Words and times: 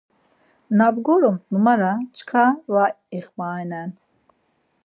Na 0.77 0.87
gorupt 1.05 1.43
numara 1.51 1.91
çkva 2.15 2.45
va 2.73 2.85
ixmarininen. 3.17 3.89